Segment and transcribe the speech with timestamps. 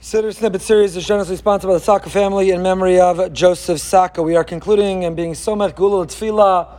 [0.00, 4.22] Siddur Snippet series is generously sponsored by the Saka family in memory of Joseph Saka.
[4.22, 6.74] We are concluding and being Somech Gula Tfila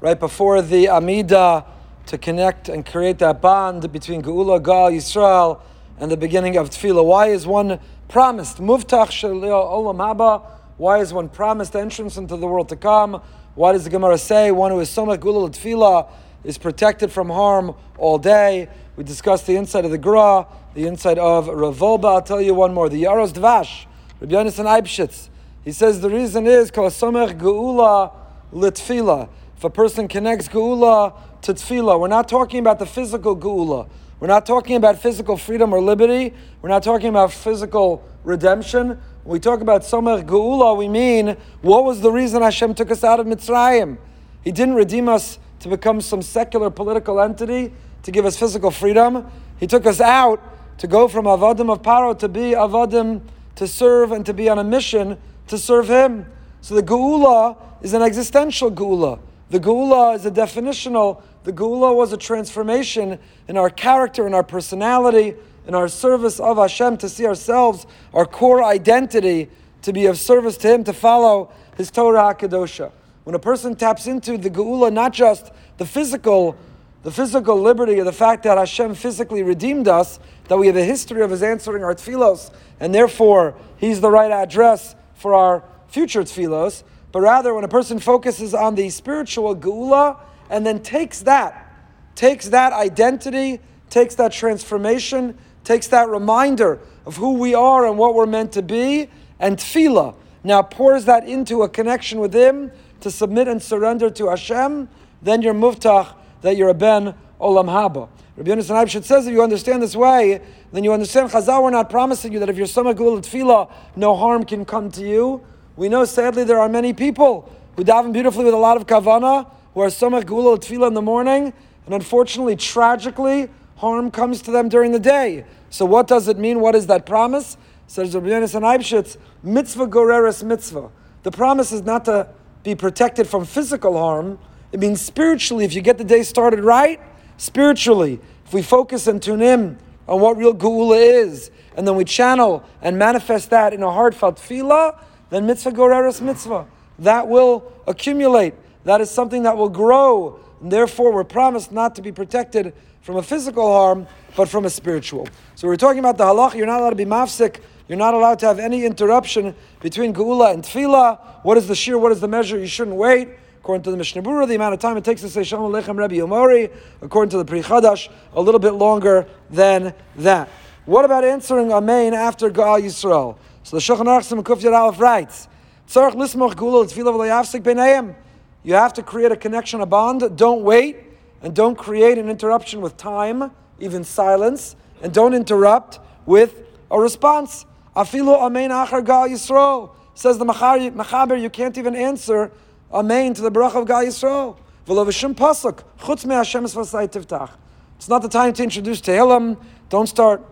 [0.00, 1.66] right before the Amida
[2.06, 5.60] to connect and create that bond between Geula, Gal, Yisrael,
[5.98, 7.04] and the beginning of Tfila.
[7.04, 8.56] Why is one promised?
[8.56, 10.42] Muftach Shalil Olam Haba.
[10.78, 13.20] Why is one promised entrance into the world to come?
[13.54, 16.10] Why does the Gemara say one who is Somech Gula Tfila
[16.42, 18.70] is protected from harm all day?
[18.94, 22.04] We discussed the inside of the Gra, the inside of Ravolba.
[22.04, 22.90] I'll tell you one more.
[22.90, 23.86] The Yaros Dvash,
[24.20, 25.30] Rabbi Yonasan Eibshitz.
[25.64, 28.12] He says the reason is Somech Geula
[28.52, 29.30] Litfila.
[29.56, 33.88] If a person connects Geula to Tfila, we're not talking about the physical Geula.
[34.20, 36.34] We're not talking about physical freedom or liberty.
[36.60, 39.00] We're not talking about physical redemption.
[39.24, 43.02] When we talk about Somech Geula, we mean what was the reason Hashem took us
[43.02, 43.96] out of Mitzrayim?
[44.44, 47.72] He didn't redeem us to become some secular political entity
[48.02, 49.30] to give us physical freedom.
[49.58, 50.42] He took us out
[50.78, 53.22] to go from Avadim of Paro to be Avadim
[53.56, 56.26] to serve and to be on a mission to serve Him.
[56.60, 59.18] So the Geula is an existential Geula.
[59.50, 61.22] The Geula is a definitional.
[61.44, 65.34] The Geula was a transformation in our character, in our personality,
[65.66, 69.50] in our service of Hashem to see ourselves, our core identity,
[69.82, 72.92] to be of service to Him, to follow His Torah HaKadosha.
[73.24, 76.56] When a person taps into the Geula, not just the physical
[77.02, 80.84] the physical liberty of the fact that Hashem physically redeemed us, that we have a
[80.84, 86.22] history of His answering our tefillos, and therefore He's the right address for our future
[86.22, 86.84] tefillos.
[87.10, 91.70] But rather, when a person focuses on the spiritual geula and then takes that,
[92.14, 98.14] takes that identity, takes that transformation, takes that reminder of who we are and what
[98.14, 103.10] we're meant to be, and tefillah now pours that into a connection with Him to
[103.10, 104.88] submit and surrender to Hashem,
[105.20, 108.08] then you're muftach that you're a ben olam haba.
[108.36, 110.40] Rabbi Yonasan Eibshitz says if you understand this way,
[110.72, 111.62] then you understand Chazal.
[111.62, 115.06] We're not promising you that if you're some gul tefillah, no harm can come to
[115.06, 115.42] you.
[115.76, 119.50] We know, sadly, there are many people who daven beautifully with a lot of kavana,
[119.74, 121.52] who are samach gula tefillah in the morning,
[121.86, 125.44] and unfortunately, tragically, harm comes to them during the day.
[125.70, 126.60] So, what does it mean?
[126.60, 127.56] What is that promise?
[127.86, 130.90] Says Rabbi Yonasan Eibshitz, mitzvah goreres mitzvah.
[131.22, 132.28] The promise is not to
[132.62, 134.38] be protected from physical harm,
[134.72, 137.00] it means spiritually, if you get the day started right,
[137.36, 139.78] spiritually, if we focus and tune in
[140.08, 144.36] on what real geula is, and then we channel and manifest that in a heartfelt
[144.36, 144.98] tefillah,
[145.30, 146.66] then mitzvah goreres mitzvah.
[146.98, 148.54] That will accumulate.
[148.84, 150.40] That is something that will grow.
[150.60, 154.06] And therefore, we're promised not to be protected from a physical harm,
[154.36, 155.28] but from a spiritual.
[155.54, 156.54] So we're talking about the halach.
[156.54, 157.60] You're not allowed to be mafsik.
[157.88, 161.18] You're not allowed to have any interruption between geula and tefillah.
[161.42, 162.00] What is the shiur?
[162.00, 162.58] What is the measure?
[162.58, 163.28] You shouldn't wait.
[163.62, 165.96] According to the Mishnah Berurah, the amount of time it takes to say Shalom Aleichem
[165.96, 166.68] Rabbi Yomori,
[167.00, 170.48] according to the Pri Chadash, a little bit longer than that.
[170.84, 173.38] What about answering Amen after Gaal Yisrael?
[173.62, 175.46] So the Shulchan Aruch Siman Yad Aleph writes,
[175.86, 178.16] Tzarech gula.
[178.64, 180.36] You have to create a connection, a bond.
[180.36, 180.96] Don't wait,
[181.40, 187.64] and don't create an interruption with time, even silence, and don't interrupt with a response.
[187.94, 189.94] Afilu Amen achar Gal Yisrael.
[190.14, 192.50] Says the Machaber, you can't even answer
[192.92, 194.54] Amen to the bracha of Gal Yisrael.
[194.86, 196.64] Pasuk chutz me Hashem.
[196.64, 199.56] It's not the time to introduce Tehillim.
[199.88, 200.42] Don't start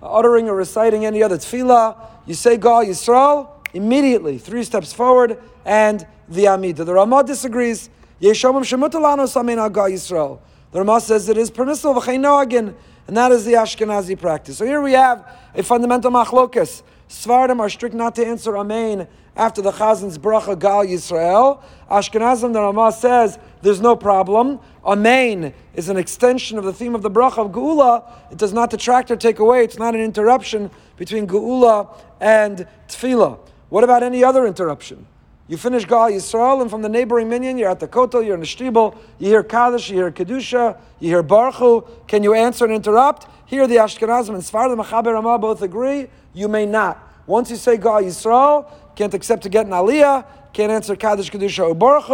[0.00, 1.96] uttering or reciting any other tefillah.
[2.24, 6.86] You say Gal Yisrael immediately, three steps forward, and the Amidah.
[6.86, 7.90] The Ramah disagrees.
[8.22, 10.38] Yeshomim shemutalano samin Gal Yisrael.
[10.70, 14.58] The Ramah says it is permissible and that is the Ashkenazi practice.
[14.58, 16.82] So here we have a fundamental machlokas.
[17.08, 21.62] Sfardim are strict not to answer Amen after the Chazan's bracha Gal Yisrael.
[21.90, 24.60] Ashkenazim, the Ramah says, there's no problem.
[24.84, 28.04] Amen is an extension of the theme of the bracha of Geula.
[28.30, 29.64] It does not detract or take away.
[29.64, 33.38] It's not an interruption between Geula and Tefillah.
[33.68, 35.06] What about any other interruption?
[35.46, 38.40] You finish Gal Yisrael, and from the neighboring minyan, you're at the kotel, you're in
[38.40, 42.74] the shtibel, you hear Kaddish, you hear Kedusha, you hear Baruch Can you answer and
[42.74, 43.26] interrupt?
[43.46, 46.08] Here, the Ashkenazim and Sfar, the Machaber Ramah both agree,
[46.38, 46.96] you may not.
[47.26, 51.68] Once you say Gal Yisrael, can't accept to get an aliyah, can't answer Kaddish, Kedusha,
[51.68, 52.08] or Baruch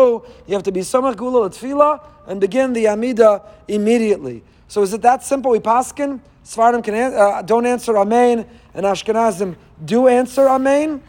[0.47, 4.43] You have to be Samach Gula Tefillah and begin the Amida immediately.
[4.67, 5.51] So is it that simple?
[5.51, 6.21] We paskin?
[6.45, 11.03] Sfardim can uh, don't answer Amen, and Ashkenazim do answer Amen?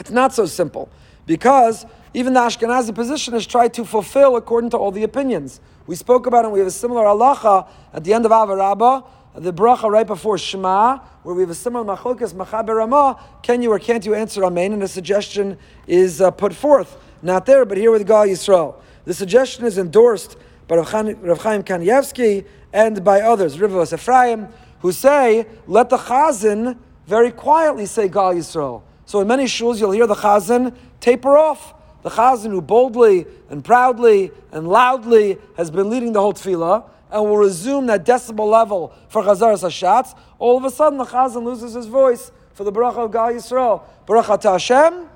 [0.00, 0.88] It's not so simple
[1.26, 1.84] because
[2.14, 5.60] even the Ashkenazi position has tried to fulfill according to all the opinions.
[5.86, 8.56] We spoke about it, and we have a similar halacha at the end of Ahava
[8.56, 9.04] Rabba,
[9.36, 13.70] the bracha right before Shema, where we have a similar machlokas, machaber ramah, can you
[13.70, 14.72] or can't you answer Amen?
[14.72, 16.96] And a suggestion is uh, put forth.
[17.22, 18.76] Not there, but here with Gal Yisrael.
[19.04, 20.36] The suggestion is endorsed
[20.68, 24.48] by Rav Chaim Kanievsky and by others, Rivevos Ephraim,
[24.80, 28.82] who say, let the chazan very quietly say Gal Yisrael.
[29.04, 31.74] So in many shuls, you'll hear the chazan taper off.
[32.02, 37.22] The chazan who boldly and proudly and loudly has been leading the whole tefillah and
[37.24, 41.74] will resume that decibel level for Chazaras Hashatz, all of a sudden the chazan loses
[41.74, 43.82] his voice for the bracha of Gal Yisrael.
[44.06, 45.08] Baruch Hashem.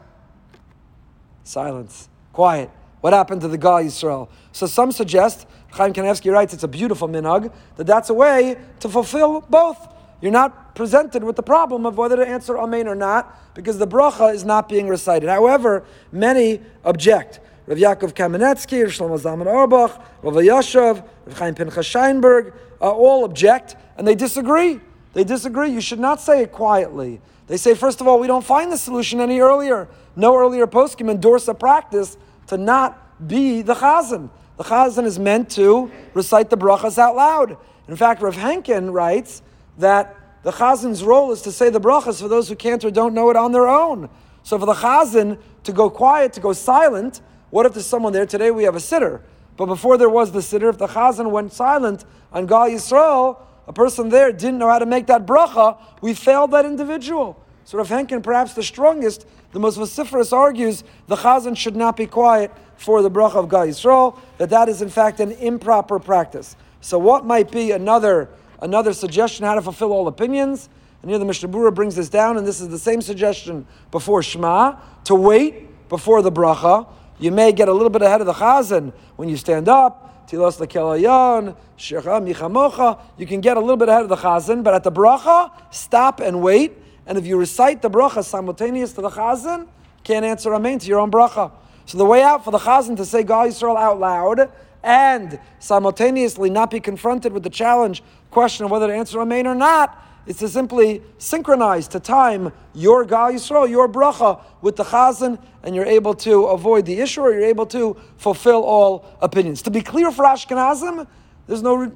[1.42, 2.08] Silence.
[2.32, 2.70] Quiet.
[3.00, 4.28] What happened to the Gal Yisrael?
[4.52, 8.88] So some suggest, Chaim Kanevsky writes, it's a beautiful minhag, that that's a way to
[8.88, 9.88] fulfill both.
[10.20, 13.86] You're not presented with the problem of whether to answer Amen or not, because the
[13.86, 15.28] bracha is not being recited.
[15.28, 17.40] However, many object.
[17.70, 23.24] Rav Yaakov Kamenetsky, Rav Shlomo Zalman Auerbach, Rav Elyashiv, Rav Chaim Pinchas Scheinberg, uh, all
[23.24, 24.80] object, and they disagree.
[25.12, 25.70] They disagree.
[25.70, 27.20] You should not say it quietly.
[27.46, 29.86] They say, first of all, we don't find the solution any earlier.
[30.16, 30.98] No earlier post.
[30.98, 32.16] poskim endorse a practice
[32.48, 34.30] to not be the chazan.
[34.56, 37.56] The chazan is meant to recite the brachas out loud.
[37.86, 39.42] In fact, Rav Henkin writes
[39.78, 43.14] that the chazan's role is to say the brachas for those who can't or don't
[43.14, 44.08] know it on their own.
[44.42, 47.20] So for the chazan to go quiet, to go silent,
[47.50, 48.26] what if there's someone there?
[48.26, 49.20] Today we have a siddur.
[49.56, 53.72] But before there was the siddur, if the chazan went silent on Gal Yisrael, a
[53.72, 57.40] person there didn't know how to make that bracha, we failed that individual.
[57.64, 62.06] So Rav Henkin, perhaps the strongest, the most vociferous, argues the chazan should not be
[62.06, 66.56] quiet for the bracha of Gal Yisrael, that that is in fact an improper practice.
[66.80, 68.30] So what might be another,
[68.62, 70.70] another suggestion how to fulfill all opinions?
[71.02, 74.22] And here the Mishnah Berurah brings this down, and this is the same suggestion before
[74.22, 76.88] Shema, to wait before the bracha,
[77.20, 80.26] you may get a little bit ahead of the chazan when you stand up.
[80.26, 83.00] Tilos lekelayon, shecha michamocha.
[83.18, 86.20] You can get a little bit ahead of the chazan, but at the bracha, stop
[86.20, 86.76] and wait.
[87.06, 89.66] And if you recite the bracha simultaneous to the chazan,
[90.02, 91.52] can't answer amen to your own bracha.
[91.84, 94.50] So the way out for the chazan to say Gal Yisrael out loud
[94.82, 99.54] and simultaneously not be confronted with the challenge, question of whether to answer amen or
[99.54, 105.42] not, is to simply synchronize to time your Gal Yisrael, your bracha with the chazan,
[105.62, 109.62] and you're able to avoid the issue, or you're able to fulfill all opinions.
[109.62, 111.06] To be clear for Ashkenazim,
[111.46, 111.92] there's no,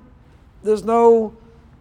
[0.62, 1.36] there's no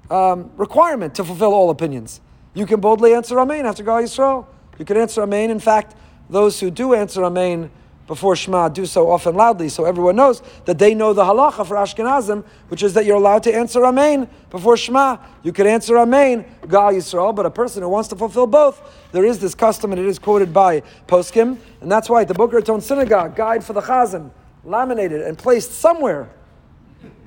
[0.09, 2.21] um, requirement to fulfill all opinions.
[2.53, 4.45] You can boldly answer Amen after Gal Yisrael.
[4.77, 5.49] You can answer Amen.
[5.49, 5.95] In fact,
[6.29, 7.71] those who do answer Amen
[8.07, 11.75] before Shema do so often loudly, so everyone knows that they know the halacha for
[11.75, 15.17] Ashkenazim, which is that you're allowed to answer Amen before Shema.
[15.41, 19.23] You could answer Amen, Gal Yisrael, but a person who wants to fulfill both, there
[19.23, 22.81] is this custom, and it is quoted by Poskim, and that's why the Boca Raton
[22.81, 24.31] Synagogue guide for the Chazan,
[24.65, 26.29] laminated and placed somewhere,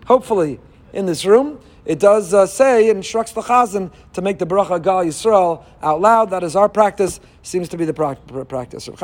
[0.06, 0.61] hopefully
[0.93, 4.82] in this room, it does uh, say, it instructs the Chazan to make the bracha
[4.82, 6.31] Gal Yisrael out loud.
[6.31, 8.88] That is our practice, seems to be the pra- practice.